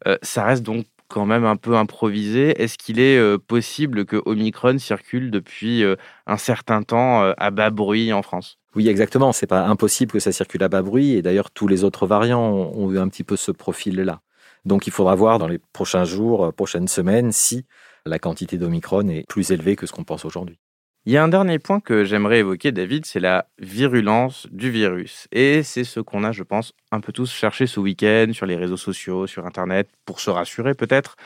Euh, 0.07 0.17
ça 0.21 0.45
reste 0.45 0.63
donc 0.63 0.85
quand 1.09 1.25
même 1.25 1.43
un 1.43 1.57
peu 1.57 1.75
improvisé. 1.75 2.61
Est-ce 2.61 2.77
qu'il 2.77 3.01
est, 3.01 3.17
euh, 3.17 3.37
possible 3.37 4.05
que 4.05 4.21
Omicron 4.25 4.77
circule 4.77 5.29
depuis 5.29 5.83
un 6.25 6.37
certain 6.37 6.83
temps 6.83 7.21
à 7.37 7.51
bas 7.51 7.69
bruit 7.69 8.13
en 8.13 8.21
France? 8.21 8.57
Oui, 8.75 8.87
exactement. 8.87 9.33
C'est 9.33 9.45
pas 9.45 9.65
impossible 9.65 10.11
que 10.11 10.19
ça 10.19 10.31
circule 10.31 10.63
à 10.63 10.69
bas 10.69 10.81
bruit. 10.81 11.11
Et 11.11 11.21
d'ailleurs, 11.21 11.51
tous 11.51 11.67
les 11.67 11.83
autres 11.83 12.07
variants 12.07 12.41
ont 12.41 12.91
eu 12.91 12.97
un 12.97 13.09
petit 13.09 13.23
peu 13.23 13.35
ce 13.35 13.51
profil-là. 13.51 14.21
Donc 14.65 14.87
il 14.87 14.93
faudra 14.93 15.13
voir 15.15 15.37
dans 15.37 15.47
les 15.47 15.59
prochains 15.73 16.05
jours, 16.05 16.53
prochaines 16.53 16.87
semaines, 16.87 17.33
si 17.33 17.65
la 18.05 18.17
quantité 18.17 18.57
d'Omicron 18.57 19.07
est 19.09 19.27
plus 19.27 19.51
élevée 19.51 19.75
que 19.75 19.85
ce 19.85 19.91
qu'on 19.91 20.05
pense 20.05 20.23
aujourd'hui. 20.23 20.57
Il 21.05 21.11
y 21.11 21.17
a 21.17 21.23
un 21.23 21.27
dernier 21.27 21.59
point 21.59 21.81
que 21.81 22.05
j'aimerais 22.05 22.39
évoquer, 22.39 22.71
David, 22.71 23.05
c'est 23.05 23.19
la 23.19 23.45
virulence 23.59 24.47
du 24.51 24.71
virus. 24.71 25.27
Et 25.33 25.61
c'est 25.61 25.83
ce 25.83 25.99
qu'on 25.99 26.23
a, 26.23 26.31
je 26.31 26.43
pense, 26.43 26.71
un 26.93 27.01
peu 27.01 27.11
tous 27.11 27.29
cherché 27.29 27.67
ce 27.67 27.81
week-end 27.81 28.31
sur 28.31 28.45
les 28.45 28.55
réseaux 28.55 28.77
sociaux, 28.77 29.27
sur 29.27 29.45
Internet, 29.45 29.89
pour 30.05 30.21
se 30.21 30.29
rassurer 30.29 30.73
peut-être. 30.75 31.17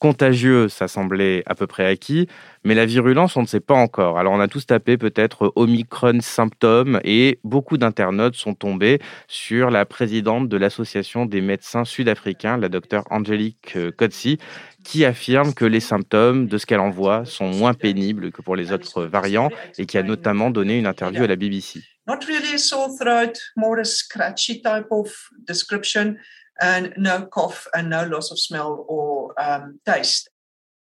Contagieux, 0.00 0.70
ça 0.70 0.88
semblait 0.88 1.42
à 1.44 1.54
peu 1.54 1.66
près 1.66 1.84
acquis, 1.84 2.26
mais 2.64 2.74
la 2.74 2.86
virulence, 2.86 3.36
on 3.36 3.42
ne 3.42 3.46
sait 3.46 3.60
pas 3.60 3.74
encore. 3.74 4.18
Alors 4.18 4.32
on 4.32 4.40
a 4.40 4.48
tous 4.48 4.64
tapé 4.64 4.96
peut-être 4.96 5.52
Omicron 5.56 6.20
symptômes 6.22 7.00
et 7.04 7.38
beaucoup 7.44 7.76
d'internautes 7.76 8.34
sont 8.34 8.54
tombés 8.54 8.98
sur 9.28 9.68
la 9.70 9.84
présidente 9.84 10.48
de 10.48 10.56
l'association 10.56 11.26
des 11.26 11.42
médecins 11.42 11.84
sud-africains, 11.84 12.56
la 12.56 12.70
docteure 12.70 13.04
Angelique 13.10 13.76
Kotsi, 13.98 14.38
qui 14.84 15.04
affirme 15.04 15.54
que 15.54 15.64
les 15.64 15.80
symptômes 15.80 16.46
de 16.46 16.58
ce 16.58 16.66
qu'elle 16.66 16.80
envoie 16.80 17.24
sont 17.24 17.48
moins 17.48 17.74
pénibles 17.74 18.32
que 18.32 18.42
pour 18.42 18.56
les 18.56 18.72
autres 18.72 19.04
variants 19.04 19.50
et 19.78 19.86
qui 19.86 19.98
a 19.98 20.02
notamment 20.02 20.50
donné 20.50 20.78
une 20.78 20.86
interview 20.86 21.24
à 21.24 21.26
la 21.26 21.36
BBC. 21.36 21.80
Not 22.06 22.20
really 22.26 22.54
a 22.54 22.58
sore 22.58 22.90
throat, 22.98 23.34
more 23.56 23.78
a 23.78 23.84
scratchy 23.84 24.62
type 24.62 24.86
of 24.90 25.12
description 25.46 26.16
and 26.60 26.92
no 26.96 27.26
cough 27.26 27.68
and 27.74 27.84
no 27.84 28.04
loss 28.04 28.32
of 28.32 28.38
smell 28.38 28.84
or 28.88 29.32
um, 29.38 29.78
taste. 29.84 30.30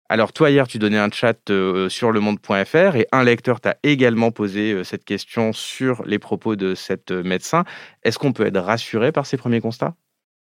Alors 0.08 0.34
toi 0.34 0.52
hier 0.52 0.68
tu 0.68 0.78
donnais 0.78 1.00
un 1.00 1.10
chat 1.10 1.50
euh, 1.50 1.90
sur 1.90 2.12
le 2.12 2.20
monde.fr 2.20 2.96
et 2.96 3.08
un 3.12 3.24
lecteur 3.24 3.60
t'a 3.60 3.78
également 3.82 4.30
posé 4.32 4.72
euh, 4.72 4.84
cette 4.84 5.04
question 5.04 5.52
sur 5.52 6.04
les 6.06 6.20
propos 6.20 6.56
de 6.56 6.76
cette 6.76 7.10
euh, 7.12 7.24
médecin. 7.24 7.64
Est-ce 8.04 8.20
qu'on 8.20 8.32
peut 8.32 8.46
être 8.46 8.60
rassuré 8.60 9.12
par 9.12 9.26
ces 9.26 9.38
premiers 9.38 9.62
constats? 9.62 9.96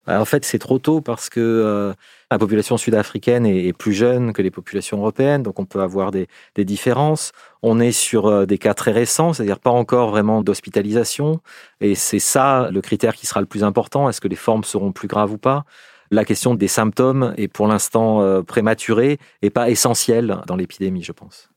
En 0.08 0.24
fait, 0.24 0.44
c'est 0.44 0.58
trop 0.58 0.78
tôt 0.78 1.00
parce 1.00 1.28
que 1.28 1.40
euh, 1.40 1.92
la 2.30 2.38
population 2.38 2.76
sud-africaine 2.76 3.46
est, 3.46 3.72
plus 3.72 3.92
jeune 3.92 4.32
que 4.32 4.42
les 4.42 4.50
populations 4.50 4.98
européennes, 4.98 5.42
donc 5.42 5.60
on 5.60 5.64
peut 5.64 5.80
avoir 5.80 6.10
des, 6.10 6.26
différences. 6.56 7.32
On 7.62 7.78
est 7.78 7.92
sur 7.92 8.26
euh, 8.26 8.46
des 8.46 8.58
cas 8.58 8.74
très 8.74 8.90
récents, 8.90 9.32
c'est-à-dire 9.32 9.60
pas 9.60 9.70
encore 9.70 10.10
vraiment 10.10 10.42
d'hospitalisation, 10.42 11.40
et 11.80 11.94
c'est 11.94 12.18
ça 12.18 12.68
le 12.72 12.80
critère 12.80 13.14
qui 13.14 13.26
sera 13.26 13.40
le 13.40 13.46
plus 13.46 13.62
important. 13.62 14.08
Est-ce 14.08 14.20
que 14.20 14.28
les 14.28 14.36
formes 14.36 14.64
seront 14.64 14.92
plus 14.92 15.08
graves 15.08 15.32
ou 15.32 15.38
pas? 15.38 15.64
La 16.10 16.24
question 16.24 16.54
des 16.54 16.68
symptômes 16.68 17.32
est 17.36 17.48
pour 17.48 17.68
l'instant 17.68 18.22
euh, 18.22 18.42
prématurée 18.42 19.18
et 19.40 19.50
pas 19.50 19.70
essentielle 19.70 20.38
dans 20.46 20.56
l'épidémie, 20.56 21.02
je 21.02 21.12
pense. 21.12 21.48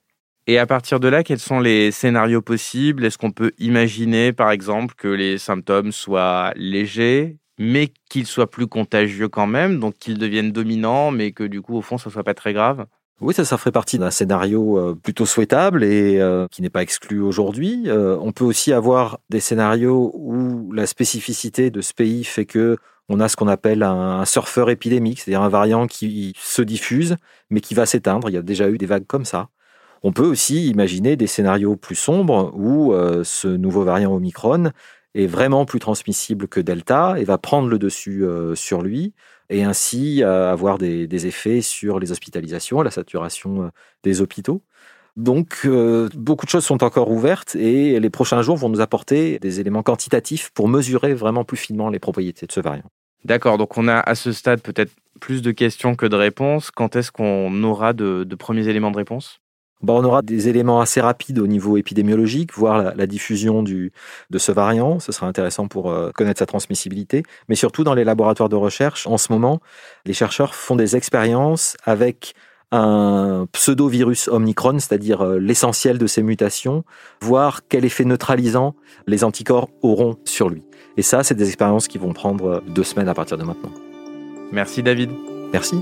Et 0.47 0.59
à 0.59 0.67
partir 0.67 0.99
de 0.99 1.07
là, 1.07 1.23
quels 1.23 1.39
sont 1.39 1.59
les 1.59 1.91
scénarios 1.91 2.41
possibles? 2.41 3.03
Est-ce 3.03 3.17
qu'on 3.17 3.31
peut 3.31 3.51
imaginer, 3.57 4.31
par 4.31 4.51
exemple, 4.51 4.93
que 4.95 5.07
les 5.07 5.39
symptômes 5.39 5.91
soient 5.91 6.53
légers, 6.55 7.37
mais 7.57 7.91
qu'il 8.09 8.25
soit 8.25 8.49
plus 8.49 8.67
contagieux 8.67 9.29
quand 9.29 9.47
même, 9.47 9.79
donc 9.79 9.95
qu'il 9.97 10.17
devienne 10.17 10.51
dominant, 10.51 11.11
mais 11.11 11.31
que 11.31 11.43
du 11.43 11.61
coup, 11.61 11.77
au 11.77 11.81
fond, 11.81 11.97
ça 11.97 12.09
soit 12.09 12.23
pas 12.23 12.33
très 12.33 12.53
grave 12.53 12.85
oui, 13.21 13.33
ça, 13.33 13.45
ferait 13.57 13.71
partie 13.71 13.97
d'un 13.97 14.11
scénario 14.11 14.77
euh, 14.77 14.93
plutôt 14.93 15.25
souhaitable 15.25 15.85
et 15.85 16.19
euh, 16.19 16.47
qui 16.51 16.61
n'est 16.61 16.69
pas 16.69 16.81
exclu 16.81 17.21
aujourd'hui. 17.21 17.83
Euh, 17.87 18.17
on 18.19 18.33
peut 18.33 18.43
aussi 18.43 18.73
avoir 18.73 19.19
des 19.29 19.39
scénarios 19.39 20.11
où 20.13 20.73
la 20.73 20.85
spécificité 20.85 21.71
de 21.71 21.79
ce 21.79 21.93
pays 21.93 22.25
fait 22.25 22.45
que 22.45 22.75
on 23.07 23.21
a 23.21 23.29
ce 23.29 23.37
qu'on 23.37 23.47
appelle 23.47 23.83
un 23.83 24.25
surfeur 24.25 24.69
épidémique, 24.69 25.21
c'est-à-dire 25.21 25.43
un 25.43 25.49
variant 25.49 25.87
qui 25.87 26.33
se 26.37 26.61
diffuse 26.61 27.15
mais 27.49 27.61
qui 27.61 27.73
va 27.73 27.85
s'éteindre. 27.85 28.29
Il 28.29 28.33
y 28.33 28.37
a 28.37 28.41
déjà 28.41 28.69
eu 28.69 28.77
des 28.77 28.85
vagues 28.85 29.05
comme 29.07 29.25
ça. 29.25 29.47
On 30.03 30.11
peut 30.11 30.25
aussi 30.25 30.67
imaginer 30.67 31.15
des 31.15 31.27
scénarios 31.27 31.77
plus 31.77 31.95
sombres 31.95 32.51
où 32.55 32.93
ce 33.23 33.47
nouveau 33.47 33.83
variant 33.83 34.13
Omicron 34.13 34.71
est 35.15 35.27
vraiment 35.27 35.65
plus 35.65 35.79
transmissible 35.79 36.47
que 36.47 36.59
Delta 36.59 37.15
et 37.17 37.23
va 37.23 37.37
prendre 37.37 37.69
le 37.69 37.79
dessus 37.79 38.23
euh, 38.23 38.53
sur 38.53 38.81
lui 38.81 39.13
et 39.49 39.63
ainsi 39.63 40.21
euh, 40.21 40.51
avoir 40.51 40.77
des, 40.77 41.27
effets 41.27 41.61
sur 41.61 41.99
les 41.99 42.11
hospitalisations, 42.11 42.81
la 42.81 42.91
saturation 42.91 43.63
euh, 43.63 43.67
des 44.03 44.21
hôpitaux. 44.21 44.61
Donc, 45.15 45.65
beaucoup 46.13 46.45
de 46.45 46.49
choses 46.49 46.65
sont 46.65 46.83
encore 46.83 47.09
ouvertes 47.09 47.55
et 47.55 48.01
les 48.01 48.09
prochains 48.09 48.41
jours 48.41 48.57
vont 48.57 48.67
nous 48.67 48.81
apporter 48.81 49.39
des 49.39 49.61
éléments 49.61 49.81
quantitatifs 49.81 50.49
pour 50.53 50.67
mesurer 50.67 51.13
vraiment 51.13 51.45
plus 51.45 51.55
finement 51.55 51.89
les 51.89 51.99
propriétés 51.99 52.45
de 52.45 52.51
ce 52.51 52.59
variant. 52.59 52.91
D'accord, 53.23 53.57
donc 53.57 53.77
on 53.77 53.87
a 53.87 53.97
à 53.97 54.13
ce 54.13 54.33
stade 54.33 54.61
peut-être 54.61 54.91
plus 55.21 55.41
de 55.41 55.51
questions 55.51 55.95
que 55.95 56.05
de 56.05 56.17
réponses. 56.17 56.69
Quand 56.69 56.97
est-ce 56.97 57.13
qu'on 57.13 57.63
aura 57.63 57.93
de, 57.93 58.27
premiers 58.37 58.67
éléments 58.67 58.91
de 58.91 58.97
réponse? 58.97 59.39
Bon, 59.81 60.01
on 60.01 60.03
aura 60.03 60.21
des 60.21 60.47
éléments 60.47 60.79
assez 60.79 61.01
rapides 61.01 61.37
au 61.39 61.47
niveau 61.47 61.77
épidémiologique, 61.77 62.53
voir 62.53 62.95
la, 62.95 63.07
diffusion 63.07 63.61
du, 63.61 63.91
de 64.29 64.37
ce 64.37 64.51
variant. 64.51 64.99
Ce 64.99 65.11
sera 65.11 65.27
intéressant 65.27 65.67
pour 65.67 65.91
euh, 65.91 66.11
connaître 66.11 66.39
sa 66.39 66.45
transmissibilité. 66.45 67.23
Mais 67.49 67.55
surtout, 67.55 67.83
dans 67.83 67.93
les 67.93 68.03
laboratoires 68.03 68.49
de 68.49 68.55
recherche, 68.55 69.05
en 69.05 69.17
ce 69.17 69.31
moment, 69.31 69.59
les 70.05 70.13
chercheurs 70.13 70.55
font 70.55 70.75
des 70.75 70.95
expériences 70.95 71.75
avec 71.83 72.33
un 72.71 73.47
pseudo-virus 73.51 74.27
Omicron, 74.27 74.79
c'est-à-dire 74.79 75.21
euh, 75.21 75.39
l'essentiel 75.39 75.97
de 75.97 76.07
ces 76.07 76.23
mutations, 76.23 76.83
voir 77.21 77.61
quel 77.69 77.85
effet 77.85 78.05
neutralisant 78.05 78.75
les 79.07 79.23
anticorps 79.23 79.69
auront 79.81 80.17
sur 80.25 80.49
lui. 80.49 80.63
Et 80.97 81.01
ça, 81.01 81.23
c'est 81.23 81.35
des 81.35 81.47
expériences 81.47 81.87
qui 81.87 81.97
vont 81.97 82.13
prendre 82.13 82.63
deux 82.67 82.83
semaines 82.83 83.09
à 83.09 83.13
partir 83.13 83.37
de 83.37 83.43
maintenant. 83.43 83.71
Merci 84.51 84.83
David. 84.83 85.11
Merci. 85.51 85.81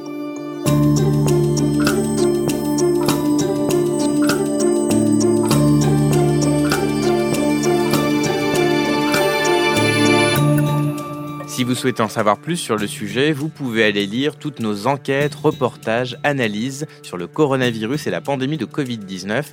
Si 11.53 11.63
vous 11.63 11.75
souhaitez 11.75 12.01
en 12.01 12.09
savoir 12.09 12.39
plus 12.39 12.57
sur 12.57 12.77
le 12.77 12.87
sujet, 12.87 13.31
vous 13.31 13.47
pouvez 13.47 13.83
aller 13.83 14.07
lire 14.07 14.37
toutes 14.37 14.59
nos 14.59 14.87
enquêtes, 14.87 15.35
reportages, 15.35 16.17
analyses 16.23 16.87
sur 17.03 17.15
le 17.15 17.27
coronavirus 17.27 18.07
et 18.07 18.09
la 18.09 18.21
pandémie 18.21 18.57
de 18.57 18.65
Covid-19 18.65 19.43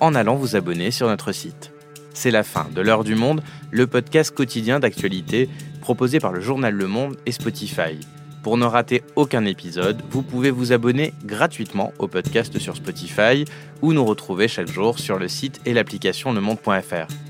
en 0.00 0.14
allant 0.14 0.36
vous 0.36 0.56
abonner 0.56 0.90
sur 0.90 1.06
notre 1.06 1.32
site. 1.32 1.70
C'est 2.14 2.30
la 2.30 2.44
fin 2.44 2.66
de 2.74 2.80
l'heure 2.80 3.04
du 3.04 3.14
monde, 3.14 3.42
le 3.70 3.86
podcast 3.86 4.34
quotidien 4.34 4.80
d'actualité 4.80 5.50
proposé 5.82 6.18
par 6.18 6.32
le 6.32 6.40
journal 6.40 6.72
Le 6.72 6.86
Monde 6.86 7.18
et 7.26 7.32
Spotify. 7.32 8.00
Pour 8.42 8.56
ne 8.56 8.64
rater 8.64 9.02
aucun 9.14 9.44
épisode, 9.44 10.00
vous 10.08 10.22
pouvez 10.22 10.50
vous 10.50 10.72
abonner 10.72 11.12
gratuitement 11.26 11.92
au 11.98 12.08
podcast 12.08 12.58
sur 12.58 12.74
Spotify 12.74 13.44
ou 13.82 13.92
nous 13.92 14.06
retrouver 14.06 14.48
chaque 14.48 14.72
jour 14.72 14.98
sur 14.98 15.18
le 15.18 15.28
site 15.28 15.60
et 15.66 15.74
l'application 15.74 16.32
lemonde.fr. 16.32 17.29